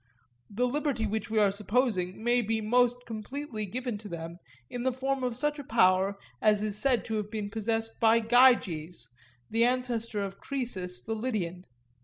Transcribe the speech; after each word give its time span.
The 0.49 0.65
liberty 0.65 1.05
which 1.05 1.29
we 1.29 1.37
are 1.37 1.51
supposing 1.51 2.23
may 2.23 2.41
be 2.41 2.59
most 2.59 3.05
completely 3.05 3.67
given 3.67 3.99
to 3.99 4.09
them 4.09 4.39
in 4.67 4.81
the 4.81 4.91
form 4.91 5.23
of 5.23 5.37
such 5.37 5.59
a 5.59 5.63
power 5.63 6.17
as 6.41 6.63
is 6.63 6.75
said 6.75 7.05
to 7.05 7.17
have 7.17 7.29
been 7.29 7.51
possessed 7.51 7.99
by 7.99 8.19
Gyges, 8.19 9.11
the 9.51 9.63
ancestor 9.63 10.19
of 10.21 10.39
Croesus 10.39 11.01
the 11.01 11.13
Lydian. 11.13 11.65